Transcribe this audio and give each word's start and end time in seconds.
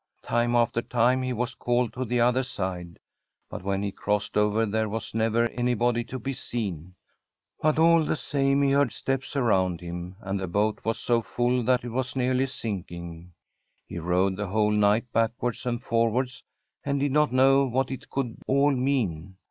Time 0.23 0.55
after 0.55 0.81
time 0.81 1.21
he 1.21 1.31
was 1.31 1.53
called 1.53 1.93
to 1.93 2.03
the 2.03 2.19
other 2.19 2.41
side, 2.41 2.97
but 3.51 3.61
when 3.61 3.83
he 3.83 3.91
crossed 3.91 4.35
over 4.35 4.65
there 4.65 4.89
was 4.89 5.13
never 5.13 5.47
anybody 5.51 6.03
to 6.03 6.17
be 6.17 6.33
seen. 6.33 6.95
But 7.61 7.77
all 7.77 8.03
the 8.03 8.15
same 8.15 8.63
he 8.63 8.71
heard 8.71 8.91
steps 8.91 9.35
around 9.35 9.79
him, 9.79 10.15
and 10.19 10.39
the 10.39 10.47
boat 10.47 10.79
was 10.83 10.97
so 10.97 11.21
full 11.21 11.61
that 11.65 11.83
it 11.83 11.89
was 11.89 12.15
nearly 12.15 12.47
sinking. 12.47 13.33
He 13.85 13.99
rowed 13.99 14.37
the 14.37 14.47
whole 14.47 14.71
night 14.71 15.05
backwards 15.13 15.67
and 15.67 15.79
foni^ards, 15.79 16.41
and 16.83 16.99
did 16.99 17.11
not 17.11 17.31
know 17.31 17.67
what 17.67 17.91
it 17.91 18.09
could 18.09 18.37
all 18.47 18.71
mean. 18.71 19.35